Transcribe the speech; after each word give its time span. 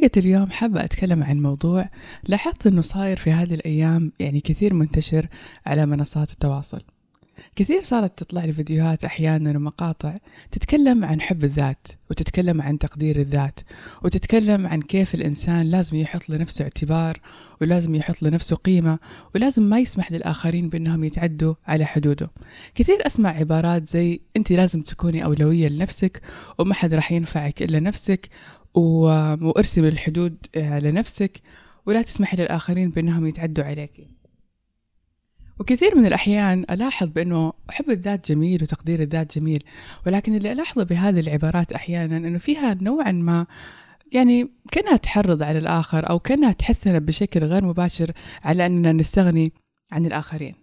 حلقة 0.00 0.18
اليوم 0.20 0.50
حابة 0.50 0.84
أتكلم 0.84 1.22
عن 1.22 1.42
موضوع 1.42 1.90
لاحظت 2.28 2.66
أنه 2.66 2.82
صاير 2.82 3.16
في 3.16 3.32
هذه 3.32 3.54
الأيام 3.54 4.12
يعني 4.20 4.40
كثير 4.40 4.74
منتشر 4.74 5.26
على 5.66 5.86
منصات 5.86 6.30
التواصل. 6.32 6.82
كثير 7.56 7.82
صارت 7.82 8.18
تطلع 8.18 8.44
لي 8.44 8.52
فيديوهات 8.52 9.04
أحيانا 9.04 9.50
ومقاطع 9.50 10.18
تتكلم 10.50 11.04
عن 11.04 11.20
حب 11.20 11.44
الذات 11.44 11.86
وتتكلم 12.10 12.62
عن 12.62 12.78
تقدير 12.78 13.16
الذات 13.16 13.60
وتتكلم 14.04 14.66
عن 14.66 14.82
كيف 14.82 15.14
الإنسان 15.14 15.66
لازم 15.66 15.96
يحط 15.96 16.30
لنفسه 16.30 16.62
اعتبار 16.62 17.20
ولازم 17.60 17.94
يحط 17.94 18.22
لنفسه 18.22 18.56
قيمة 18.56 18.98
ولازم 19.34 19.62
ما 19.62 19.78
يسمح 19.78 20.12
للآخرين 20.12 20.68
بأنهم 20.68 21.04
يتعدوا 21.04 21.54
على 21.66 21.84
حدوده. 21.84 22.30
كثير 22.74 23.06
أسمع 23.06 23.30
عبارات 23.30 23.88
زي 23.88 24.20
أنت 24.36 24.52
لازم 24.52 24.82
تكوني 24.82 25.24
أولوية 25.24 25.68
لنفسك 25.68 26.22
وما 26.58 26.74
حد 26.74 26.94
راح 26.94 27.12
ينفعك 27.12 27.62
إلا 27.62 27.80
نفسك 27.80 28.28
وارسمي 28.74 29.88
الحدود 29.88 30.36
لنفسك 30.56 31.40
ولا 31.86 32.02
تسمحي 32.02 32.36
للآخرين 32.36 32.90
بأنهم 32.90 33.26
يتعدوا 33.26 33.64
عليك. 33.64 34.06
وكثير 35.60 35.98
من 35.98 36.06
الأحيان 36.06 36.64
ألاحظ 36.70 37.06
بأنه 37.06 37.52
حب 37.70 37.90
الذات 37.90 38.32
جميل 38.32 38.62
وتقدير 38.62 39.00
الذات 39.00 39.38
جميل 39.38 39.64
ولكن 40.06 40.34
اللي 40.34 40.52
ألاحظه 40.52 40.82
بهذه 40.84 41.20
العبارات 41.20 41.72
أحيانا 41.72 42.16
أنه 42.16 42.38
فيها 42.38 42.76
نوعا 42.80 43.12
ما 43.12 43.46
يعني 44.12 44.50
كأنها 44.72 44.96
تحرض 44.96 45.42
على 45.42 45.58
الآخر 45.58 46.10
أو 46.10 46.18
كأنها 46.18 46.52
تحثنا 46.52 46.98
بشكل 46.98 47.44
غير 47.44 47.64
مباشر 47.64 48.12
على 48.44 48.66
أننا 48.66 48.92
نستغني 48.92 49.52
عن 49.92 50.06
الآخرين. 50.06 50.54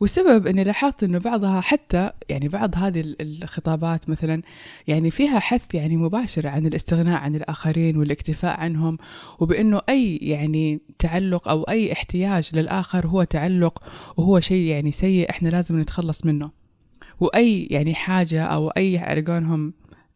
والسبب 0.00 0.46
إني 0.46 0.64
لاحظت 0.64 1.02
إنه 1.02 1.18
بعضها 1.18 1.60
حتى 1.60 2.10
يعني 2.28 2.48
بعض 2.48 2.70
هذه 2.76 3.14
الخطابات 3.20 4.10
مثلا 4.10 4.42
يعني 4.86 5.10
فيها 5.10 5.38
حث 5.38 5.74
يعني 5.74 5.96
مباشر 5.96 6.46
عن 6.46 6.66
الاستغناء 6.66 7.20
عن 7.20 7.34
الآخرين 7.34 7.96
والاكتفاء 7.96 8.60
عنهم 8.60 8.98
وبإنه 9.38 9.80
أي 9.88 10.16
يعني 10.16 10.80
تعلق 10.98 11.48
أو 11.48 11.62
أي 11.62 11.92
احتياج 11.92 12.50
للآخر 12.52 13.06
هو 13.06 13.24
تعلق 13.24 13.82
وهو 14.16 14.40
شيء 14.40 14.66
يعني 14.70 14.92
سيء 14.92 15.30
إحنا 15.30 15.48
لازم 15.48 15.80
نتخلص 15.80 16.26
منه. 16.26 16.50
وأي 17.20 17.68
يعني 17.70 17.94
حاجة 17.94 18.44
أو 18.44 18.68
أي 18.68 18.98
على 18.98 19.20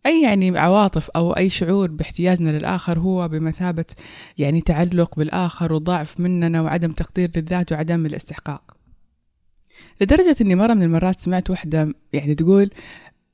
أي 0.07 0.23
يعني 0.23 0.59
عواطف 0.59 1.11
أو 1.11 1.33
أي 1.33 1.51
شعور 1.51 1.91
باحتياجنا 1.91 2.51
للآخر 2.51 2.99
هو 2.99 3.29
بمثابة 3.29 3.85
يعني 4.39 4.61
تعلق 4.61 5.17
بالآخر 5.17 5.73
وضعف 5.73 6.21
مننا 6.21 6.61
وعدم 6.61 6.93
تقدير 6.93 7.31
للذات 7.37 7.73
وعدم 7.73 8.07
الاستحقاق. 8.07 8.78
لدرجة 10.01 10.37
إني 10.41 10.55
مرة 10.55 10.75
من 10.75 10.83
المرات 10.83 11.21
سمعت 11.21 11.51
واحدة 11.51 11.95
يعني 12.13 12.35
تقول 12.35 12.71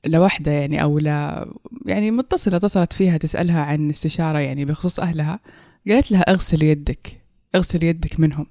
لوحدة 0.05 0.51
يعني 0.51 0.81
أو 0.81 0.99
لا 0.99 1.49
يعني 1.85 2.11
متصلة 2.11 2.57
اتصلت 2.57 2.93
فيها 2.93 3.17
تسألها 3.17 3.61
عن 3.61 3.89
استشارة 3.89 4.39
يعني 4.39 4.65
بخصوص 4.65 4.99
أهلها 4.99 5.39
قالت 5.87 6.11
لها 6.11 6.21
أغسل 6.21 6.63
يدك 6.63 7.21
أغسل 7.55 7.83
يدك 7.83 8.19
منهم. 8.19 8.45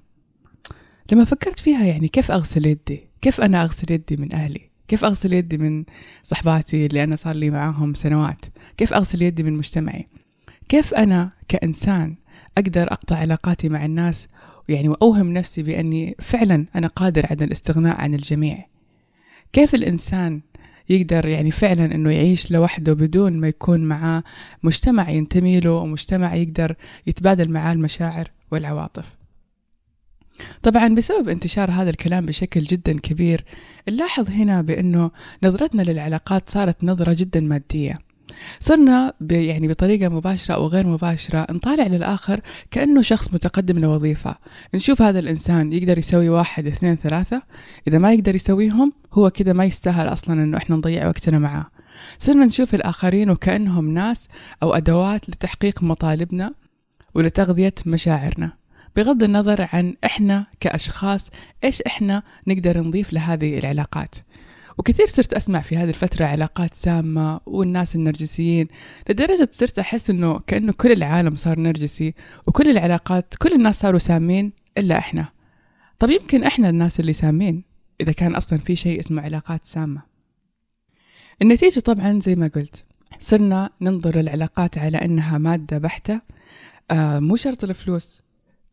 لما 1.11 1.25
فكرت 1.25 1.59
فيها 1.59 1.85
يعني 1.85 2.07
كيف 2.07 2.31
أغسل 2.31 2.65
يدي؟ 2.65 3.07
كيف 3.21 3.41
أنا 3.41 3.63
أغسل 3.63 3.91
يدي 3.91 4.15
من 4.17 4.33
أهلي؟ 4.33 4.69
كيف 4.87 5.03
أغسل 5.03 5.33
يدي 5.33 5.57
من 5.57 5.85
صحباتي 6.23 6.85
اللي 6.85 7.03
أنا 7.03 7.15
صار 7.15 7.35
لي 7.35 7.49
معاهم 7.49 7.93
سنوات؟ 7.93 8.45
كيف 8.77 8.93
أغسل 8.93 9.21
يدي 9.21 9.43
من 9.43 9.53
مجتمعي؟ 9.53 10.07
كيف 10.69 10.93
أنا 10.93 11.31
كإنسان 11.47 12.15
أقدر 12.57 12.83
أقطع 12.83 13.15
علاقاتي 13.15 13.69
مع 13.69 13.85
الناس 13.85 14.27
يعني 14.69 14.89
وأوهم 14.89 15.33
نفسي 15.33 15.63
بأني 15.63 16.15
فعلا 16.19 16.65
أنا 16.75 16.87
قادر 16.87 17.25
على 17.29 17.45
الاستغناء 17.45 18.01
عن 18.01 18.13
الجميع. 18.13 18.65
كيف 19.53 19.75
الإنسان 19.75 20.41
يقدر 20.89 21.25
يعني 21.25 21.51
فعلا 21.51 21.85
إنه 21.85 22.11
يعيش 22.11 22.51
لوحده 22.51 22.93
بدون 22.93 23.33
ما 23.39 23.47
يكون 23.47 23.79
معاه 23.79 24.23
مجتمع 24.63 25.09
ينتمي 25.09 25.59
له 25.59 25.71
ومجتمع 25.71 26.35
يقدر 26.35 26.75
يتبادل 27.07 27.51
معاه 27.51 27.73
المشاعر 27.73 28.31
والعواطف؟ 28.51 29.15
طبعا 30.63 30.95
بسبب 30.95 31.29
انتشار 31.29 31.71
هذا 31.71 31.89
الكلام 31.89 32.25
بشكل 32.25 32.61
جدا 32.61 32.99
كبير 32.99 33.45
نلاحظ 33.89 34.29
هنا 34.29 34.61
بأنه 34.61 35.11
نظرتنا 35.43 35.81
للعلاقات 35.81 36.49
صارت 36.49 36.83
نظرة 36.83 37.13
جدا 37.13 37.39
مادية. 37.39 37.99
صرنا 38.59 39.13
يعني 39.31 39.67
بطريقة 39.67 40.09
مباشرة 40.09 40.55
أو 40.55 40.67
غير 40.67 40.87
مباشرة 40.87 41.47
نطالع 41.51 41.87
للآخر 41.87 42.41
كأنه 42.71 43.01
شخص 43.01 43.33
متقدم 43.33 43.79
لوظيفة. 43.79 44.35
نشوف 44.73 45.01
هذا 45.01 45.19
الإنسان 45.19 45.73
يقدر 45.73 45.97
يسوي 45.97 46.29
واحد 46.29 46.67
اثنين 46.67 46.95
ثلاثة. 46.95 47.41
إذا 47.87 47.97
ما 47.97 48.13
يقدر 48.13 48.35
يسويهم 48.35 48.93
هو 49.13 49.29
كذا 49.29 49.53
ما 49.53 49.65
يستاهل 49.65 50.07
أصلا 50.07 50.43
أنه 50.43 50.57
إحنا 50.57 50.75
نضيع 50.75 51.07
وقتنا 51.07 51.39
معاه. 51.39 51.65
صرنا 52.19 52.45
نشوف 52.45 52.75
الآخرين 52.75 53.29
وكأنهم 53.29 53.93
ناس 53.93 54.27
أو 54.63 54.73
أدوات 54.73 55.29
لتحقيق 55.29 55.83
مطالبنا 55.83 56.53
ولتغذية 57.15 57.73
مشاعرنا. 57.85 58.51
بغض 58.95 59.23
النظر 59.23 59.67
عن 59.73 59.95
إحنا 60.05 60.45
كأشخاص 60.59 61.29
إيش 61.63 61.81
إحنا 61.81 62.23
نقدر 62.47 62.81
نضيف 62.81 63.13
لهذه 63.13 63.59
العلاقات. 63.59 64.15
وكثير 64.77 65.07
صرت 65.07 65.33
أسمع 65.33 65.61
في 65.61 65.77
هذه 65.77 65.89
الفترة 65.89 66.25
علاقات 66.25 66.73
سامة 66.73 67.39
والناس 67.45 67.95
النرجسيين 67.95 68.67
لدرجة 69.09 69.49
صرت 69.51 69.79
أحس 69.79 70.09
إنه 70.09 70.39
كأنه 70.39 70.73
كل 70.73 70.91
العالم 70.91 71.35
صار 71.35 71.59
نرجسي 71.59 72.13
وكل 72.47 72.69
العلاقات 72.69 73.35
كل 73.39 73.51
الناس 73.53 73.79
صاروا 73.79 73.99
سامين 73.99 74.51
إلا 74.77 74.97
إحنا. 74.97 75.29
طب 75.99 76.09
يمكن 76.09 76.43
إحنا 76.43 76.69
الناس 76.69 76.99
اللي 76.99 77.13
سامين 77.13 77.63
إذا 78.01 78.11
كان 78.11 78.35
أصلا 78.35 78.59
في 78.59 78.75
شيء 78.75 78.99
اسمه 78.99 79.21
علاقات 79.21 79.65
سامة؟ 79.65 80.01
النتيجة 81.41 81.79
طبعا 81.79 82.19
زي 82.19 82.35
ما 82.35 82.47
قلت 82.47 82.83
صرنا 83.19 83.69
ننظر 83.81 84.19
العلاقات 84.19 84.77
على 84.77 84.97
أنها 84.97 85.37
مادة 85.37 85.77
بحتة 85.77 86.21
آه 86.91 87.19
مو 87.19 87.35
شرط 87.35 87.63
الفلوس 87.63 88.21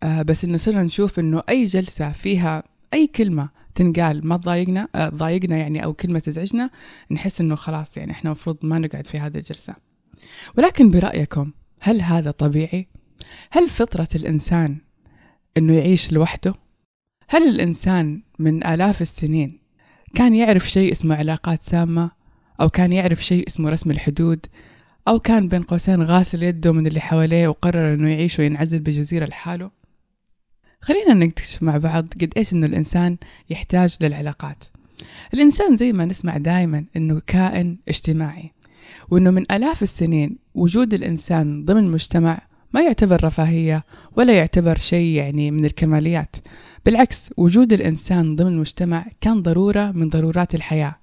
آه 0.03 0.23
بس 0.23 0.45
إنه 0.45 0.57
صرنا 0.57 0.83
نشوف 0.83 1.19
إنه 1.19 1.43
أي 1.49 1.65
جلسة 1.65 2.12
فيها 2.12 2.62
أي 2.95 3.07
كلمة 3.07 3.49
تنقال 3.75 4.27
ما 4.27 4.37
تضايقنا 4.37 4.88
آه، 4.94 5.09
تضايقنا 5.09 5.56
يعني 5.56 5.84
أو 5.84 5.93
كلمة 5.93 6.19
تزعجنا 6.19 6.71
نحس 7.10 7.41
إنه 7.41 7.55
خلاص 7.55 7.97
يعني 7.97 8.12
إحنا 8.12 8.31
المفروض 8.31 8.56
ما 8.62 8.78
نقعد 8.78 9.06
في 9.06 9.19
هذه 9.19 9.37
الجلسة. 9.37 9.75
ولكن 10.59 10.91
برأيكم 10.91 11.50
هل 11.81 12.00
هذا 12.00 12.31
طبيعي؟ 12.31 12.88
هل 13.50 13.71
فطرة 13.71 14.09
الإنسان 14.15 14.78
إنه 15.56 15.75
يعيش 15.75 16.12
لوحده؟ 16.12 16.55
هل 17.28 17.49
الإنسان 17.49 18.22
من 18.38 18.66
آلاف 18.66 19.03
السنين 19.03 19.61
كان 20.15 20.34
يعرف 20.34 20.71
شيء 20.71 20.93
اسمه 20.93 21.15
علاقات 21.15 21.62
سامة 21.62 22.11
أو 22.61 22.69
كان 22.69 22.93
يعرف 22.93 23.25
شيء 23.25 23.47
اسمه 23.47 23.71
رسم 23.71 23.91
الحدود 23.91 24.47
أو 25.09 25.19
كان 25.19 25.49
بين 25.49 25.62
قوسين 25.62 26.03
غاسل 26.03 26.43
يده 26.43 26.72
من 26.72 26.87
اللي 26.87 27.00
حواليه 27.00 27.49
وقرر 27.49 27.94
إنه 27.94 28.11
يعيش 28.11 28.38
وينعزل 28.38 28.78
بجزيرة 28.78 29.25
لحاله؟ 29.27 29.71
خلينا 30.82 31.15
نكتشف 31.15 31.62
مع 31.62 31.76
بعض 31.76 32.06
قد 32.20 32.32
إيش 32.37 32.53
إنه 32.53 32.66
الإنسان 32.66 33.16
يحتاج 33.50 33.97
للعلاقات. 34.00 34.65
الإنسان 35.34 35.76
زي 35.76 35.93
ما 35.93 36.04
نسمع 36.04 36.37
دائما 36.37 36.84
إنه 36.97 37.20
كائن 37.26 37.76
اجتماعي 37.88 38.52
وإنه 39.11 39.31
من 39.31 39.52
آلاف 39.52 39.82
السنين 39.82 40.38
وجود 40.55 40.94
الإنسان 40.94 41.64
ضمن 41.64 41.90
مجتمع 41.90 42.40
ما 42.75 42.82
يعتبر 42.82 43.25
رفاهية 43.25 43.84
ولا 44.17 44.32
يعتبر 44.32 44.79
شيء 44.79 45.17
يعني 45.17 45.50
من 45.50 45.64
الكماليات. 45.64 46.37
بالعكس 46.87 47.31
وجود 47.37 47.73
الإنسان 47.73 48.37
ضمن 48.37 48.56
مجتمع 48.56 49.06
كان 49.20 49.43
ضرورة 49.43 49.90
من 49.90 50.08
ضرورات 50.08 50.55
الحياة. 50.55 50.94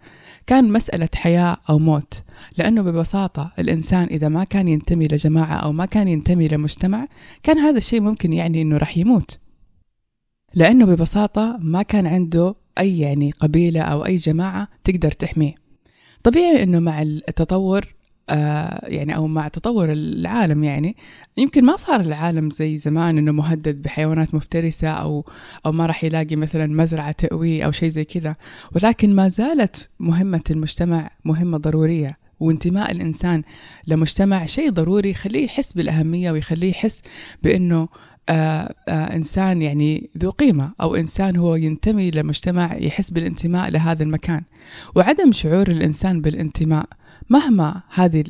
كان 0.47 0.71
مسألة 0.71 1.09
حياة 1.15 1.57
أو 1.69 1.79
موت 1.79 2.23
لأنه 2.57 2.81
ببساطة 2.81 3.51
الإنسان 3.59 4.07
إذا 4.11 4.29
ما 4.29 4.43
كان 4.43 4.67
ينتمي 4.67 5.07
لجماعة 5.07 5.55
أو 5.55 5.71
ما 5.71 5.85
كان 5.85 6.07
ينتمي 6.07 6.47
لمجتمع 6.47 7.07
كان 7.43 7.57
هذا 7.57 7.77
الشيء 7.77 8.01
ممكن 8.01 8.33
يعني 8.33 8.61
أنه 8.61 8.77
رح 8.77 8.97
يموت. 8.97 9.39
لأنه 10.53 10.85
ببساطة 10.85 11.57
ما 11.61 11.81
كان 11.81 12.07
عنده 12.07 12.55
أي 12.79 12.99
يعني 12.99 13.31
قبيلة 13.31 13.81
أو 13.81 14.05
أي 14.05 14.15
جماعة 14.15 14.67
تقدر 14.83 15.11
تحميه. 15.11 15.55
طبيعي 16.23 16.63
أنه 16.63 16.79
مع 16.79 17.01
التطور 17.01 17.95
آه 18.29 18.87
يعني 18.87 19.15
أو 19.15 19.27
مع 19.27 19.47
تطور 19.47 19.91
العالم 19.91 20.63
يعني 20.63 20.95
يمكن 21.37 21.65
ما 21.65 21.75
صار 21.75 22.01
العالم 22.01 22.49
زي 22.49 22.77
زمان 22.77 23.17
إنه 23.17 23.31
مهدد 23.31 23.81
بحيوانات 23.81 24.35
مفترسة 24.35 24.87
أو 24.87 25.25
أو 25.65 25.71
ما 25.71 25.85
راح 25.85 26.03
يلاقي 26.03 26.35
مثلا 26.35 26.67
مزرعة 26.67 27.11
تأوي 27.11 27.65
أو 27.65 27.71
شيء 27.71 27.89
زي 27.89 28.03
كذا. 28.03 28.35
ولكن 28.75 29.15
ما 29.15 29.27
زالت 29.27 29.89
مهمة 29.99 30.43
المجتمع 30.51 31.11
مهمة 31.25 31.57
ضرورية 31.57 32.17
وانتماء 32.39 32.91
الإنسان 32.91 33.43
لمجتمع 33.87 34.45
شيء 34.45 34.69
ضروري 34.69 35.09
يخليه 35.09 35.45
يحس 35.45 35.73
بالأهمية 35.73 36.31
ويخليه 36.31 36.69
يحس 36.69 37.01
آه 37.43 37.89
إنسان 38.89 39.61
يعني 39.61 40.09
ذو 40.17 40.29
قيمة 40.29 40.71
أو 40.81 40.95
إنسان 40.95 41.35
هو 41.35 41.55
ينتمي 41.55 42.11
لمجتمع 42.11 42.75
يحس 42.77 43.09
بالانتماء 43.09 43.69
لهذا 43.69 44.03
المكان. 44.03 44.43
وعدم 44.95 45.31
شعور 45.31 45.67
الإنسان 45.67 46.21
بالانتماء 46.21 46.85
مهما 47.29 47.81
هذه 47.93 48.23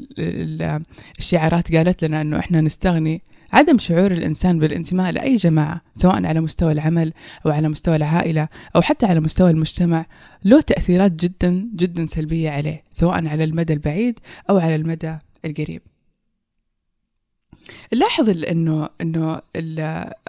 الشعارات 1.19 1.75
قالت 1.75 2.03
لنا 2.03 2.21
أنه 2.21 2.39
إحنا 2.39 2.61
نستغني 2.61 3.21
عدم 3.53 3.77
شعور 3.77 4.11
الإنسان 4.11 4.59
بالانتماء 4.59 5.11
لأي 5.11 5.35
جماعة 5.35 5.81
سواء 5.93 6.25
على 6.25 6.41
مستوى 6.41 6.71
العمل 6.71 7.13
أو 7.45 7.51
على 7.51 7.69
مستوى 7.69 7.95
العائلة 7.95 8.47
أو 8.75 8.81
حتى 8.81 9.05
على 9.05 9.19
مستوى 9.19 9.51
المجتمع 9.51 10.05
له 10.45 10.61
تأثيرات 10.61 11.11
جدا 11.11 11.69
جدا 11.75 12.05
سلبية 12.05 12.49
عليه 12.49 12.83
سواء 12.91 13.27
على 13.27 13.43
المدى 13.43 13.73
البعيد 13.73 14.19
أو 14.49 14.57
على 14.57 14.75
المدى 14.75 15.15
القريب. 15.45 15.81
نلاحظ 17.93 18.43
انه 18.43 18.89
إنه 19.01 19.41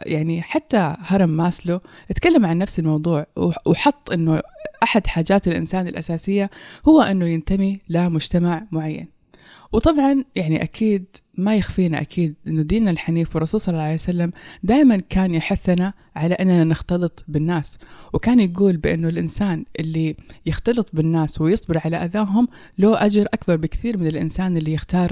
يعني 0.06 0.42
حتى 0.42 0.96
هرم 0.98 1.31
ماسلو 1.31 1.81
اتكلم 2.10 2.46
عن 2.46 2.58
نفس 2.58 2.78
الموضوع 2.78 3.26
وحط 3.66 4.12
إنه 4.12 4.42
أحد 4.82 5.06
حاجات 5.06 5.48
الإنسان 5.48 5.88
الأساسية 5.88 6.50
هو 6.88 7.02
إنه 7.02 7.26
ينتمي 7.26 7.78
لمجتمع 7.88 8.66
معين. 8.72 9.08
وطبعا 9.72 10.25
يعني 10.37 10.62
أكيد 10.62 11.04
ما 11.40 11.56
يخفينا 11.56 12.00
أكيد 12.00 12.34
إنه 12.46 12.62
ديننا 12.62 12.90
الحنيف 12.90 13.34
والرسول 13.34 13.60
صلى 13.60 13.72
الله 13.72 13.84
عليه 13.84 13.94
وسلم 13.94 14.32
دائما 14.62 14.96
كان 14.96 15.34
يحثنا 15.34 15.92
على 16.16 16.34
أننا 16.34 16.64
نختلط 16.64 17.25
بالناس 17.28 17.78
وكان 18.12 18.40
يقول 18.40 18.76
بأنه 18.76 19.08
الإنسان 19.08 19.64
اللي 19.81 20.16
يختلط 20.46 20.90
بالناس 20.92 21.40
ويصبر 21.40 21.81
على 21.84 21.96
أذاهم 21.96 22.48
له 22.78 23.06
أجر 23.06 23.26
أكبر 23.34 23.56
بكثير 23.56 23.98
من 23.98 24.06
الإنسان 24.06 24.56
اللي 24.56 24.72
يختار 24.72 25.10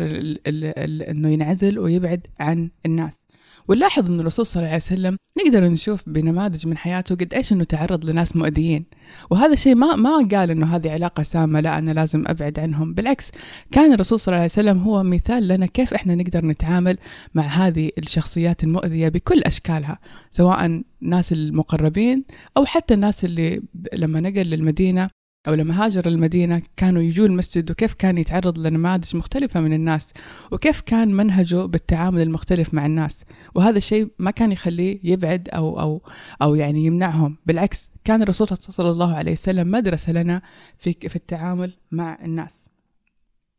إنه 1.11 1.29
ينعزل 1.29 1.79
ويبعد 1.79 2.27
عن 2.41 2.71
الناس. 2.87 3.28
ونلاحظ 3.69 4.07
أن 4.07 4.21
الرسول 4.21 4.47
صلى 4.47 4.61
الله 4.61 4.69
عليه 4.69 4.77
وسلم 4.77 5.17
نقدر 5.39 5.65
نشوف 5.65 6.03
بنماذج 6.07 6.67
من 6.67 6.77
حياته 6.77 7.15
قد 7.15 7.35
إيش 7.35 7.53
أنه 7.53 7.65
تعرض 7.65 8.05
لناس 8.05 8.37
مؤذيين. 8.37 8.85
وهذا 9.31 9.53
الشيء 9.53 9.75
ما 9.75 9.97
ما 9.97 10.29
قال 10.31 10.51
أنه 10.51 10.77
هذه 10.77 10.91
علاقة 10.91 11.23
سامة 11.23 11.61
لا 11.61 11.79
أنا 11.79 11.91
لازم 11.91 12.25
أبعد 12.27 12.59
عنهم. 12.59 12.95
بالعكس 12.95 13.31
كان 13.73 13.93
الرسول 13.93 14.21
صلى 14.21 14.33
الله 14.33 14.43
عليه 14.43 14.53
وسلم 14.53 14.79
هو 14.79 15.03
مثال 15.03 15.49
لنا 15.49 15.67
كيف 15.67 15.95
إحنا 15.95 16.15
نقدر 16.15 16.47
نتعامل 16.47 16.99
مع 17.35 17.43
هذه 17.43 17.91
الشخصيات 17.99 18.65
المؤذية 18.65 19.09
بكل 19.09 19.43
أشكالها 19.43 19.99
سواء 20.31 20.83
ناس 21.01 21.33
المقربين 21.33 22.25
أو 22.57 22.65
حتى 22.65 22.95
الناس 22.95 23.25
اللي 23.25 23.63
لما 23.93 24.21
نقل 24.21 24.43
للمدينة 24.43 25.11
أو 25.49 25.55
لما 25.55 25.85
هاجر 25.85 26.07
المدينة 26.09 26.63
كانوا 26.77 27.03
يجوا 27.03 27.27
المسجد 27.27 27.71
وكيف 27.71 27.93
كان 27.93 28.19
يتعرض 28.19 28.59
لنماذج 28.59 29.17
مختلفة 29.17 29.61
من 29.61 29.73
الناس 29.73 30.13
وكيف 30.53 30.81
كان 30.81 31.15
منهجه 31.15 31.67
بالتعامل 31.67 32.21
المختلف 32.23 32.75
مع 32.75 32.87
الناس. 32.87 33.25
وهذا 33.55 33.77
الشيء 33.77 34.09
ما 34.19 34.31
كان 34.31 34.53
يخليه 34.53 35.01
يبعد 35.05 35.49
أو 35.49 35.81
أو 35.81 36.03
أو 36.43 36.55
يعني 36.55 36.85
يمنعهم. 36.85 37.37
بالعكس 37.47 37.91
كان 38.05 38.23
الرسول 38.23 38.49
صلى 38.49 38.91
الله 38.91 39.15
عليه 39.15 39.33
وسلم 39.33 39.71
مدرسة 39.71 40.13
لنا 40.13 40.43
في 40.79 40.93
في 40.93 41.17
التعامل 41.17 41.73
مع 41.91 42.19
الناس. 42.25 42.69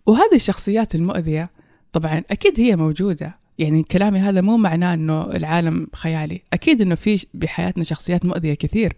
وهذه 0.06 0.36
الشخصيات 0.36 0.96
المؤذية 0.96 1.50
طبعا 1.94 2.24
أكيد 2.32 2.60
هي 2.60 2.76
موجودة. 2.76 3.40
يعني 3.60 3.84
كلامي 3.84 4.20
هذا 4.20 4.42
مو 4.42 4.58
معناه 4.58 4.94
إنه 4.94 5.22
العالم 5.22 5.88
خيالي. 5.96 6.42
أكيد 6.54 6.82
إنه 6.82 6.96
في 6.96 7.26
بحياتنا 7.34 7.84
شخصيات 7.84 8.26
مؤذية 8.26 8.54
كثير 8.54 8.94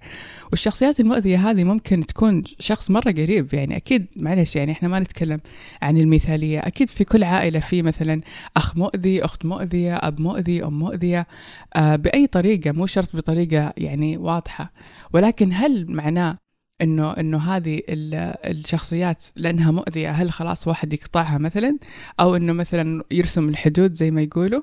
والشخصيات 0.52 1.00
المؤذية 1.00 1.50
هذه 1.50 1.64
ممكن 1.64 2.06
تكون 2.06 2.44
شخص 2.60 2.92
مرة 2.92 3.12
قريب. 3.12 3.54
يعني 3.54 3.78
أكيد 3.78 4.06
معلش 4.16 4.56
يعني 4.56 4.72
إحنا 4.72 4.88
ما 4.88 5.00
نتكلم 5.00 5.40
عن 5.82 5.98
المثالية. 5.98 6.60
أكيد 6.60 6.90
في 6.90 7.04
كل 7.04 7.24
عائلة 7.24 7.60
في 7.60 7.82
مثلا 7.82 8.22
أخ 8.58 8.78
مؤذي 8.78 9.26
أخت 9.26 9.46
مؤذية 9.46 9.96
أب 9.96 10.22
مؤذي 10.22 10.64
أم 10.64 10.80
مؤذية 10.80 11.28
آه 11.76 11.96
بأي 11.96 12.28
طريقة 12.28 12.72
مو 12.72 12.86
شرط 12.86 13.16
بطريقة 13.16 13.74
يعني 13.78 14.18
واضحة. 14.18 14.72
ولكن 15.14 15.54
هل 15.54 15.92
معناه 15.92 16.38
إنه 16.82 17.12
إنه 17.12 17.38
هذه 17.38 17.82
الشخصيات 17.90 19.26
لأنها 19.36 19.72
مؤذية 19.72 20.12
هل 20.12 20.32
خلاص 20.32 20.68
واحد 20.68 20.94
يقطعها 20.94 21.38
مثلا؟ 21.38 21.78
أو 22.20 22.36
إنه 22.36 22.54
مثلا 22.54 23.04
يرسم 23.12 23.50
الحدود 23.50 23.94
زي 23.94 24.12
ما 24.12 24.22
يقولوا؟ 24.22 24.62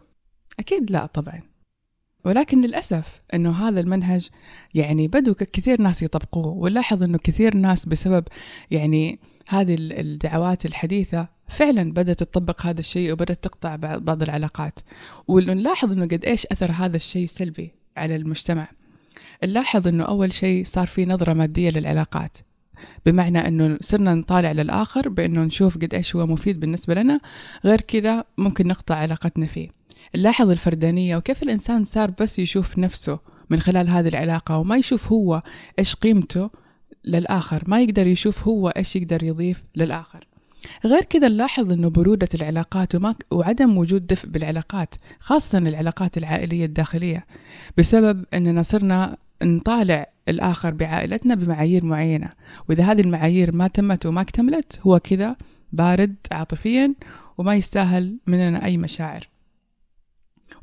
أكيد 0.59 0.91
لا 0.91 1.06
طبعا. 1.06 1.41
ولكن 2.25 2.61
للأسف 2.61 3.23
أنه 3.35 3.69
هذا 3.69 3.81
المنهج 3.81 4.29
يعني 4.75 5.09
بدوا 5.09 5.35
كثير 5.35 5.82
ناس 5.82 6.03
يطبقوه 6.03 6.47
ونلاحظ 6.47 7.03
أنه 7.03 7.19
كثير 7.19 7.56
ناس 7.56 7.87
بسبب 7.87 8.25
يعني 8.70 9.19
هذه 9.49 9.76
الدعوات 9.79 10.67
الحديثة 10.67 11.29
فعلا 11.49 11.93
بدأت 11.93 12.23
تطبق 12.23 12.67
هذا 12.67 12.81
الشيء 12.81 13.12
وبدأت 13.12 13.44
تقطع 13.44 13.76
بعض 13.76 14.23
العلاقات. 14.23 14.79
ونلاحظ 15.29 15.93
أنه 15.93 16.05
قد 16.05 16.25
إيش 16.25 16.47
أثر 16.47 16.70
هذا 16.70 16.97
الشيء 16.97 17.26
سلبي 17.26 17.75
على 17.97 18.17
المجتمع. 18.17 18.69
نلاحظ 19.44 19.88
إنه 19.88 20.05
أول 20.05 20.32
شيء 20.32 20.64
صار 20.64 20.87
في 20.87 21.06
نظرة 21.06 21.32
مادية 21.32 21.70
للعلاقات 21.70 22.38
بمعنى 23.06 23.49
إنه 23.49 23.79
صرنا 23.81 24.14
نطالع 24.14 24.52
للآخر 24.52 25.08
بإنه 25.08 25.44
نشوف 25.44 25.76
قد 25.76 25.94
إيش 25.94 26.17
هو 26.17 26.26
مفيد 26.26 26.61
بالنسبة 26.61 26.94
لنا 26.94 27.20
غير 27.64 27.81
كذا 27.81 28.25
ممكن 28.38 28.67
نقطع 28.67 28.94
علاقتنا 28.94 29.46
فيه. 29.46 29.69
نلاحظ 30.17 30.50
الفردانية 30.50 31.17
وكيف 31.17 31.43
الإنسان 31.43 31.85
صار 31.85 32.11
بس 32.20 32.38
يشوف 32.38 32.79
نفسه 32.79 33.19
من 33.50 33.61
خلال 33.61 33.90
هذه 33.90 34.08
العلاقة 34.08 34.58
وما 34.58 34.76
يشوف 34.76 35.12
هو 35.12 35.43
إيش 35.79 35.94
قيمته 35.94 36.50
للآخر 37.05 37.62
ما 37.67 37.82
يقدر 37.82 38.06
يشوف 38.06 38.49
هو 38.49 38.69
إيش 38.69 38.96
يقدر 38.96 39.23
يضيف 39.23 39.62
للآخر. 39.76 40.26
غير 40.84 41.02
كذا 41.02 41.29
نلاحظ 41.29 41.73
إنه 41.73 41.91
برودة 41.91 42.29
العلاقات 42.34 42.94
وما 42.94 43.14
وعدم 43.31 43.79
وجود 43.79 44.06
دفء 44.06 44.29
بالعلاقات 44.29 44.94
خاصة 45.20 45.58
العلاقات 45.58 46.19
العائلية 46.19 46.64
الداخلية 46.64 47.26
بسبب 47.79 48.25
إننا 48.34 48.62
صرنا 48.62 49.17
نطالع 49.43 50.06
الآخر 50.29 50.70
بعائلتنا 50.70 51.35
بمعايير 51.35 51.85
معينة. 51.85 52.32
وإذا 52.69 52.85
هذه 52.85 53.00
المعايير 53.00 53.56
ما 53.56 53.67
تمت 53.67 54.06
وما 54.06 54.20
اكتملت 54.20 54.81
هو 54.87 54.99
كذا 54.99 55.37
بارد 55.73 56.17
عاطفيا 56.32 56.94
وما 57.38 57.55
يستاهل 57.55 58.19
مننا 58.26 58.64
أي 58.64 58.76
مشاعر. 58.76 59.29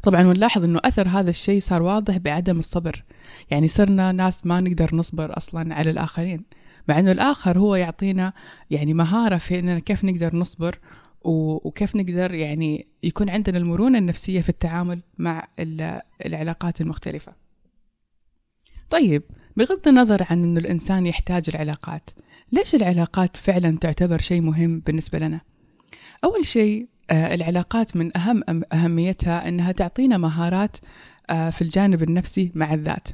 طبعا 0.04 0.24
ونلاحظ 0.28 0.64
إنه 0.64 0.80
أثر 0.86 1.08
هذا 1.08 1.30
الشيء 1.30 1.62
صار 1.62 1.82
واضح 1.82 2.18
بعدم 2.18 2.60
الصبر. 2.60 3.04
يعني 3.52 3.68
صرنا 3.68 4.12
ناس 4.12 4.46
ما 4.46 4.62
نقدر 4.62 4.96
نصبر 4.96 5.38
أصلا 5.38 5.76
على 5.76 5.90
الآخرين. 5.90 6.44
مع 6.90 7.00
إنه 7.00 7.12
الآخر 7.12 7.60
هو 7.60 7.76
يعطينا 7.76 8.34
يعني 8.70 8.94
مهارة 8.94 9.38
في 9.38 9.60
إننا 9.60 9.80
كيف 9.80 10.06
نقدر 10.06 10.36
نصبر 10.36 10.80
وكيف 11.24 11.96
نقدر 11.96 12.34
يعني 12.34 12.88
يكون 13.04 13.30
عندنا 13.30 13.58
المرونة 13.58 13.98
النفسية 13.98 14.42
في 14.42 14.50
التعامل 14.50 15.02
مع 15.18 15.48
العلاقات 16.26 16.82
المختلفة. 16.82 17.45
طيب 18.90 19.24
بغض 19.58 19.88
النظر 19.88 20.26
عن 20.30 20.44
أنه 20.44 20.60
الإنسان 20.60 21.06
يحتاج 21.06 21.44
العلاقات 21.50 22.10
ليش 22.52 22.76
العلاقات 22.76 23.38
فعلا 23.38 23.78
تعتبر 23.78 24.20
شيء 24.20 24.42
مهم 24.42 24.80
بالنسبة 24.80 25.20
لنا؟ 25.20 25.42
أول 26.24 26.46
شيء 26.46 26.88
آه، 27.10 27.36
العلاقات 27.36 27.98
من 27.98 28.18
أهم 28.18 28.64
أهميتها 28.74 29.48
أنها 29.48 29.72
تعطينا 29.72 30.18
مهارات 30.18 30.78
آه، 31.30 31.50
في 31.50 31.62
الجانب 31.62 32.04
النفسي 32.04 32.52
مع 32.56 32.74
الذات 32.74 33.08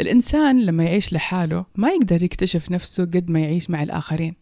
الإنسان 0.00 0.60
لما 0.60 0.84
يعيش 0.84 1.12
لحاله 1.12 1.66
ما 1.74 1.88
يقدر 1.88 2.22
يكتشف 2.22 2.70
نفسه 2.70 3.04
قد 3.04 3.30
ما 3.30 3.40
يعيش 3.40 3.70
مع 3.70 3.82
الآخرين 3.82 4.34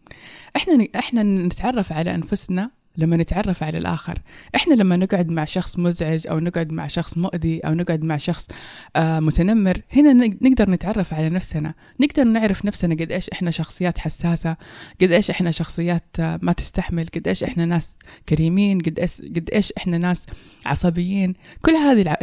إحنا 0.57 0.87
إحنا 0.97 1.23
نتعرف 1.23 1.93
على 1.93 2.15
أنفسنا 2.15 2.71
لما 2.97 3.17
نتعرف 3.17 3.63
على 3.63 3.79
الآخر. 3.79 4.19
إحنا 4.55 4.75
لما 4.75 4.97
نقعد 4.97 5.31
مع 5.31 5.45
شخص 5.45 5.79
مزعج 5.79 6.27
أو 6.27 6.39
نقعد 6.39 6.73
مع 6.73 6.87
شخص 6.87 7.19
مؤذي 7.19 7.61
أو 7.61 7.75
نقعد 7.75 8.05
مع 8.05 8.17
شخص 8.17 8.49
آه 8.97 9.21
متنمر 9.21 9.81
هنا 9.93 10.13
نقدر 10.13 10.71
نتعرف 10.71 11.15
على 11.15 11.29
نفسنا. 11.29 11.75
نقدر 12.01 12.25
نعرف 12.25 12.65
نفسنا 12.65 12.95
قد 12.95 13.13
إيش 13.13 13.31
إحنا 13.31 13.51
شخصيات 13.51 13.99
حساسة 13.99 14.57
قد 15.01 15.13
إيش 15.13 15.31
إحنا 15.31 15.51
شخصيات 15.51 16.17
آه 16.21 16.39
ما 16.43 16.53
تستحمل 16.53 17.07
قد 17.15 17.29
إيش 17.29 17.45
إحنا 17.45 17.65
ناس 17.65 17.97
كريمين 18.29 18.81
قد 18.81 19.01
إيش, 19.01 19.23
قد 19.23 19.51
إيش 19.53 19.73
إحنا 19.77 19.99
ناس 19.99 20.27
عصبيين. 20.67 21.35
كل 21.63 21.73
هذه 21.73 22.17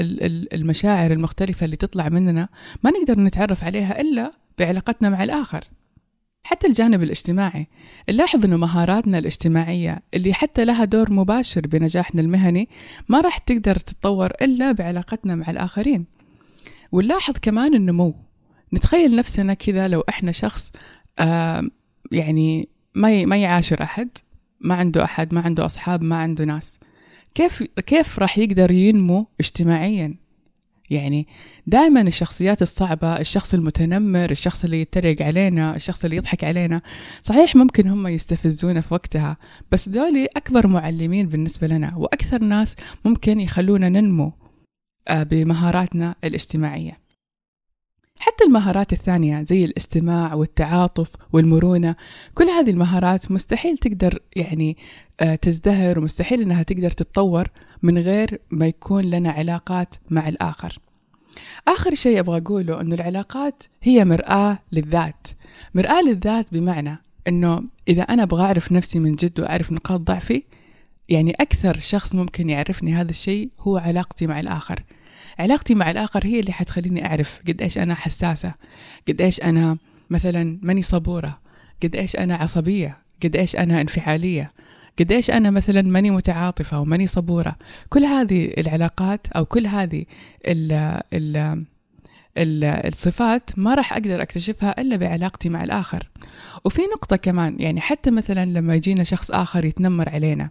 المشاعر 0.54 1.12
المختلفة 1.12 1.66
اللي 1.66 1.76
تطلع 1.76 2.10
مننا 2.10 2.50
ما 2.84 2.92
نقدر 2.92 3.20
نتعرف 3.20 3.64
عليها 3.64 4.02
إلا 4.02 4.32
بعلاقتنا 4.60 5.10
مع 5.10 5.24
الآخر. 5.24 5.68
حتى 6.44 6.68
الجانب 6.68 7.04
الاجتماعي. 7.04 7.68
نلاحظ 8.10 8.46
أنه 8.46 8.58
مهاراتنا 8.58 9.18
الاجتماعية 9.18 10.02
اللي 10.14 10.34
حتى 10.34 10.66
لها 10.66 10.86
دور 10.86 11.14
مباشر 11.14 11.62
بنجاحنا 11.68 12.22
المهني 12.22 12.70
ما 13.10 13.22
راح 13.22 13.38
تقدر 13.38 13.76
تتطور 13.76 14.32
إلا 14.42 14.72
بعلاقتنا 14.72 15.36
مع 15.36 15.50
الآخرين. 15.50 16.06
ونلاحظ 16.92 17.34
كمان 17.42 17.74
النمو 17.76 18.16
نتخيل 18.74 19.16
نفسنا 19.16 19.54
كذا 19.54 19.88
لو 19.88 20.04
إحنا 20.10 20.32
شخص 20.32 20.72
آه 21.20 21.64
يعني 22.12 22.70
ما 22.96 23.26
ما 23.26 23.38
يعاشر 23.38 23.84
أحد 23.84 24.10
ما 24.62 24.76
عنده 24.76 25.04
أحد 25.04 25.34
ما 25.34 25.42
عنده 25.42 25.66
أصحاب 25.66 26.04
ما 26.04 26.16
عنده 26.16 26.46
ناس. 26.46 26.80
كيف 27.36 27.64
كيف 27.64 28.20
راح 28.20 28.38
يقدر 28.38 28.72
ينمو 28.72 29.28
اجتماعيا؟ 29.40 30.21
يعني 30.92 31.28
دائما 31.68 32.02
الشخصيات 32.02 32.62
الصعبة 32.62 33.20
الشخص 33.20 33.54
المتنمر 33.54 34.32
الشخص 34.32 34.64
اللي 34.64 34.82
يتريق 34.82 35.22
علينا 35.22 35.76
الشخص 35.76 36.04
اللي 36.04 36.16
يضحك 36.16 36.44
علينا 36.44 36.82
صحيح 37.22 37.56
ممكن 37.56 37.88
هم 37.88 38.08
يستفزونا 38.08 38.82
في 38.82 38.94
وقتها 38.94 39.38
بس 39.72 39.90
دولي 39.90 40.26
أكبر 40.36 40.68
معلمين 40.68 41.28
بالنسبة 41.28 41.68
لنا 41.68 41.94
وأكثر 41.98 42.44
ناس 42.44 42.76
ممكن 43.06 43.40
يخلونا 43.40 43.90
ننمو 43.90 44.32
آه، 45.08 45.24
بمهاراتنا 45.24 46.16
الاجتماعية. 46.24 47.01
حتى 48.22 48.44
المهارات 48.44 48.94
الثانية 48.94 49.44
زي 49.44 49.66
الاستماع 49.66 50.34
والتعاطف 50.34 51.12
والمرونة 51.34 51.96
كل 52.34 52.44
هذه 52.44 52.70
المهارات 52.70 53.32
مستحيل 53.32 53.78
تقدر 53.78 54.20
يعني 54.36 54.78
آه، 55.20 55.36
تزدهر 55.36 56.00
ومستحيل 56.00 56.42
إنها 56.42 56.64
تقدر 56.64 56.92
تتطور 56.92 57.48
من 57.82 57.98
غير 57.98 58.42
ما 58.52 58.68
يكون 58.68 59.04
لنا 59.04 59.32
علاقات 59.32 59.96
مع 60.10 60.28
الآخر. 60.30 60.80
آخر 61.68 61.96
شيء 61.96 62.20
أبغى 62.20 62.38
أقوله 62.38 62.82
أنه 62.82 62.96
العلاقات 62.96 63.64
هي 63.82 64.06
مرآة 64.06 64.60
للذات. 64.72 65.28
مرآة 65.76 66.02
للذات 66.02 66.54
بمعنى 66.54 67.02
أنه 67.28 67.64
إذا 67.88 68.02
أنا 68.02 68.24
أبغى 68.24 68.44
أعرف 68.44 68.72
نفسي 68.72 69.00
من 69.00 69.16
جد 69.16 69.40
وأعرف 69.40 69.72
نقاط 69.72 70.00
ضعفي 70.00 70.44
يعني 71.10 71.32
أكثر 71.40 71.80
شخص 71.80 72.16
ممكن 72.16 72.50
يعرفني 72.50 72.94
هذا 72.94 73.10
الشيء 73.10 73.50
هو 73.60 73.78
علاقتي 73.78 74.28
مع 74.28 74.40
الآخر. 74.40 74.84
علاقتي 75.42 75.76
مع 75.76 75.92
الآخر 75.92 76.26
هي 76.26 76.40
اللي 76.40 76.52
حتخليني 76.52 77.06
أعرف 77.06 77.40
قد 77.48 77.62
إيش 77.62 77.78
أنا 77.78 77.96
حساسة 77.96 78.54
قد 79.08 79.22
إيش 79.22 79.42
أنا 79.42 79.78
مثلا 80.10 80.60
ماني 80.62 80.82
صبورة 80.82 81.40
قد 81.84 81.96
إيش 81.96 82.16
أنا 82.16 82.36
عصبية 82.36 82.98
قد 83.24 83.36
إيش 83.36 83.56
أنا 83.56 83.82
انفعالية 83.82 84.52
قد 85.00 85.12
إيش 85.12 85.32
أنا 85.32 85.50
مثلا 85.50 85.82
ماني 85.82 86.12
متعاطفة 86.12 86.80
وماني 86.80 87.08
صبورة. 87.08 87.56
كل 87.90 88.04
هذه 88.04 88.54
العلاقات 88.58 89.28
أو 89.28 89.46
كل 89.46 89.68
هذه 89.68 90.06
ال 90.48 90.72
ال 91.14 92.64
الصفات 92.64 93.50
ما 93.58 93.76
راح 93.76 93.94
أقدر 93.94 94.22
أكتشفها 94.22 94.82
إلا 94.82 94.96
بعلاقتي 94.96 95.50
مع 95.50 95.64
الآخر. 95.64 96.10
وفي 96.66 96.82
نقطة 96.96 97.16
كمان 97.16 97.56
يعني 97.60 97.82
حتى 97.82 98.12
مثلا 98.12 98.46
لما 98.46 98.76
يجينا 98.76 99.04
شخص 99.04 99.32
آخر 99.32 99.66
يتنمر 99.66 100.10
علينا 100.10 100.50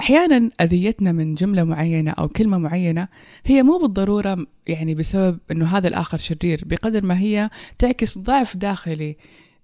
أحيانا 0.00 0.50
أذيتنا 0.60 1.12
من 1.12 1.34
جملة 1.34 1.64
معينة 1.64 2.10
أو 2.10 2.28
كلمة 2.28 2.58
معينة 2.58 3.08
هي 3.44 3.62
مو 3.62 3.78
بالضرورة 3.78 4.46
يعني 4.66 4.94
بسبب 4.94 5.38
إنه 5.50 5.66
هذا 5.76 5.88
الآخر 5.88 6.18
شرير 6.18 6.62
بقدر 6.66 7.04
ما 7.04 7.18
هي 7.18 7.50
تعكس 7.78 8.18
ضعف 8.18 8.56
داخلي 8.56 9.16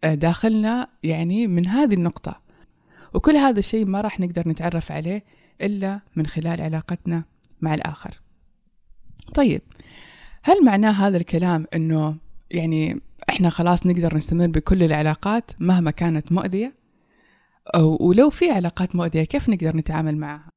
آه، 0.04 0.14
داخلنا 0.14 0.88
يعني 1.02 1.46
من 1.46 1.66
هذه 1.66 1.94
النقطة. 1.94 2.40
وكل 3.14 3.36
هذا 3.36 3.58
الشيء 3.58 3.86
ما 3.86 4.00
راح 4.00 4.20
نقدر 4.20 4.48
نتعرف 4.48 4.92
عليه 4.92 5.24
إلا 5.62 6.00
من 6.16 6.26
خلال 6.26 6.60
علاقتنا 6.60 7.24
مع 7.60 7.74
الآخر. 7.74 8.20
طيب 9.34 9.62
هل 10.42 10.64
معناه 10.64 10.90
هذا 10.90 11.16
الكلام 11.16 11.66
إنه 11.74 12.16
يعني 12.50 13.00
إحنا 13.28 13.50
خلاص 13.50 13.86
نقدر 13.86 14.16
نستمر 14.16 14.46
بكل 14.46 14.82
العلاقات 14.82 15.50
مهما 15.58 15.90
كانت 15.90 16.32
مؤذية؟ 16.32 16.81
ولو 18.00 18.30
في 18.30 18.50
علاقات 18.50 18.96
مؤذية 18.96 19.24
كيف 19.24 19.48
نقدر 19.48 19.76
نتعامل 19.76 20.16
معها؟ 20.16 20.48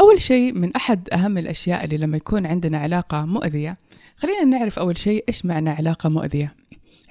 أول 0.00 0.20
شيء 0.20 0.52
من 0.52 0.76
أحد 0.76 1.08
أهم 1.12 1.38
الأشياء 1.38 1.84
اللي 1.84 1.96
لما 1.96 2.16
يكون 2.16 2.46
عندنا 2.46 2.78
علاقة 2.78 3.24
مؤذية 3.24 3.78
خلينا 4.16 4.44
نعرف 4.44 4.78
أول 4.78 4.98
شيء 4.98 5.24
إيش 5.28 5.46
معنى 5.46 5.70
علاقة 5.70 6.08
مؤذية. 6.08 6.54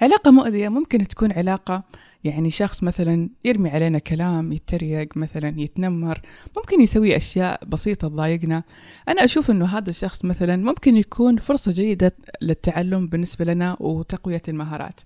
علاقة 0.02 0.30
مؤذية 0.30 0.68
ممكن 0.68 1.08
تكون 1.08 1.32
علاقة 1.32 1.84
يعني 2.24 2.50
شخص 2.50 2.82
مثلا 2.82 3.30
يرمي 3.44 3.70
علينا 3.70 3.98
كلام 3.98 4.52
يتريق 4.52 5.16
مثلا 5.16 5.60
يتنمر 5.60 6.20
ممكن 6.56 6.80
يسوي 6.80 7.16
أشياء 7.16 7.64
بسيطة 7.64 8.08
تضايقنا. 8.08 8.62
أنا 9.08 9.24
أشوف 9.24 9.50
أنه 9.50 9.66
هذا 9.66 9.90
الشخص 9.90 10.24
مثلا 10.24 10.56
ممكن 10.56 10.96
يكون 10.96 11.36
فرصة 11.36 11.72
جيدة 11.72 12.16
للتعلم 12.42 13.06
بالنسبة 13.06 13.44
لنا 13.44 13.76
وتقوية 13.80 14.42
المهارات. 14.48 15.00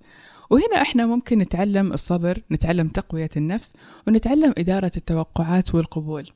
وهنا 0.51 0.83
إحنا 0.83 1.07
ممكن 1.07 1.39
نتعلم 1.39 1.93
الصبر 1.93 2.43
نتعلم 2.53 2.89
تقوية 2.89 3.31
النفس 3.37 3.73
ونتعلم 4.07 4.55
إدارة 4.59 4.93
التوقعات 4.97 5.75
والقبول 5.75 6.31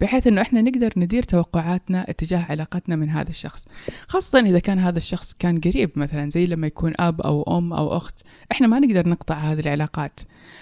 بحيث 0.00 0.26
إنه 0.26 0.42
إحنا 0.42 0.62
نقدر 0.62 0.92
ندير 0.96 1.22
توقعاتنا 1.22 2.10
اتجاه 2.10 2.46
علاقتنا 2.50 2.96
من 2.96 3.10
هذا 3.10 3.30
الشخص. 3.30 3.66
خاصة 4.08 4.40
إذا 4.40 4.58
كان 4.58 4.78
هذا 4.78 4.98
الشخص 4.98 5.34
كان 5.38 5.60
قريب 5.60 5.90
مثلا 5.96 6.30
زي 6.30 6.46
لما 6.46 6.66
يكون 6.66 6.92
أب 6.98 7.20
أو 7.20 7.58
أم 7.58 7.72
أو 7.72 7.96
أخت 7.96 8.22
إحنا 8.52 8.66
ما 8.66 8.78
نقدر 8.78 9.08
نقطع 9.08 9.34
هذه 9.34 9.60
العلاقات. 9.60 10.20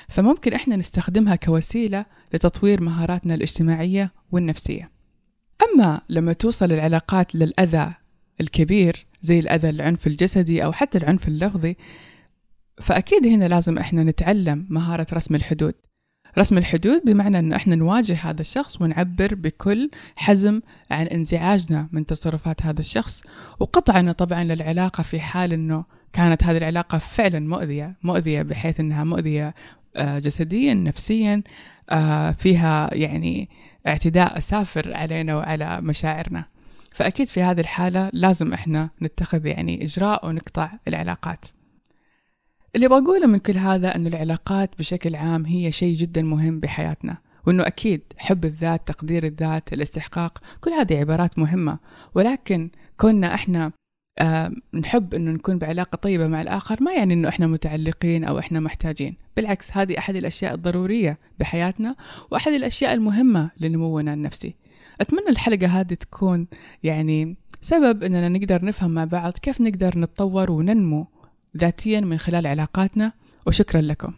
فممكن 0.08 0.52
إحنا 0.52 0.76
نستخدمها 0.76 1.36
كوسيلة 1.36 2.06
لتطوير 2.34 2.80
مهاراتنا 2.82 3.34
الاجتماعية 3.34 4.12
والنفسية. 4.32 4.90
أما 5.62 6.00
لما 6.08 6.32
توصل 6.32 6.72
العلاقات 6.72 7.34
للأذى 7.34 7.94
الكبير 8.40 9.06
زي 9.22 9.38
الأذى 9.38 9.68
العنف 9.68 10.06
الجسدي 10.06 10.64
أو 10.64 10.72
حتى 10.72 10.98
العنف 10.98 11.28
اللفظي 11.28 11.76
فأكيد 12.80 13.26
هنا 13.26 13.48
لازم 13.48 13.78
إحنا 13.78 14.04
نتعلم 14.04 14.66
مهارة 14.70 15.06
رسم 15.12 15.34
الحدود. 15.34 15.74
رسم 16.38 16.58
الحدود 16.58 17.02
بمعنى 17.04 17.38
أنه 17.38 17.56
إحنا 17.56 17.74
نواجه 17.74 18.16
هذا 18.22 18.40
الشخص 18.40 18.82
ونعبر 18.82 19.34
بكل 19.34 19.90
حزم 20.16 20.60
عن 20.90 21.06
انزعاجنا 21.06 21.88
من 21.92 22.06
تصرفات 22.06 22.62
هذا 22.62 22.80
الشخص. 22.80 23.22
وقطعنا 23.60 24.12
طبعا 24.12 24.44
للعلاقة 24.44 25.02
في 25.02 25.20
حال 25.20 25.52
أنه 25.52 25.84
كانت 26.12 26.44
هذه 26.44 26.56
العلاقة 26.56 26.98
فعلا 26.98 27.40
مؤذية 27.40 27.96
مؤذية 28.02 28.42
بحيث 28.42 28.80
أنها 28.80 29.04
مؤذية 29.04 29.54
آه، 29.96 30.18
جسديا 30.18 30.74
نفسيا 30.74 31.42
آه، 31.90 32.30
فيها 32.30 32.94
يعني 32.94 33.48
اعتداء 33.86 34.38
سافر 34.38 34.94
علينا 34.94 35.36
وعلى 35.36 35.80
مشاعرنا. 35.80 36.44
فأكيد 36.94 37.28
في 37.28 37.42
هذه 37.42 37.60
الحالة 37.60 38.10
لازم 38.12 38.52
إحنا 38.52 38.90
نتخذ 39.02 39.46
يعني 39.46 39.84
إجراء 39.84 40.26
ونقطع 40.26 40.72
العلاقات. 40.88 41.44
اللي 42.76 42.88
بقوله 42.88 43.26
من 43.26 43.38
كل 43.38 43.56
هذا 43.58 43.94
أن 43.96 44.06
العلاقات 44.06 44.70
بشكل 44.78 45.16
عام 45.16 45.46
هي 45.46 45.72
شيء 45.72 45.96
جدا 45.96 46.22
مهم 46.22 46.60
بحياتنا 46.60 47.18
وأنه 47.46 47.66
أكيد 47.66 48.02
حب 48.16 48.44
الذات 48.44 48.88
تقدير 48.88 49.24
الذات 49.24 49.72
الاستحقاق 49.72 50.38
كل 50.60 50.70
هذه 50.70 50.98
عبارات 50.98 51.38
مهمة. 51.38 51.78
ولكن 52.14 52.70
كنا 52.96 53.34
إحنا 53.34 53.72
آه 54.18 54.52
نحب 54.74 55.14
أنه 55.14 55.30
نكون 55.30 55.58
بعلاقة 55.58 55.96
طيبة 55.96 56.26
مع 56.26 56.42
الآخر 56.42 56.82
ما 56.82 56.92
يعني 56.92 57.14
أنه 57.14 57.28
إحنا 57.28 57.46
متعلقين 57.46 58.24
أو 58.24 58.38
إحنا 58.38 58.60
محتاجين. 58.60 59.16
بالعكس 59.36 59.66
هذه 59.72 59.98
أحد 59.98 60.16
الأشياء 60.16 60.54
الضرورية 60.54 61.18
بحياتنا 61.40 61.96
وأحد 62.30 62.52
الأشياء 62.52 62.94
المهمة 62.94 63.50
لنمونا 63.60 64.14
النفسي. 64.14 64.54
أتمنى 65.00 65.28
الحلقة 65.28 65.66
هذه 65.66 65.94
تكون 65.94 66.46
يعني 66.82 67.36
سبب 67.60 68.04
أننا 68.04 68.28
نقدر 68.28 68.64
نفهم 68.64 68.90
مع 68.90 69.04
بعض 69.04 69.32
كيف 69.32 69.60
نقدر 69.60 69.98
نتطور 69.98 70.50
وننمو. 70.50 71.06
ذاتيا 71.56 72.00
من 72.00 72.18
خلال 72.18 72.46
علاقاتنا 72.46 73.12
وشكرا 73.46 73.80
لكم. 73.80 74.12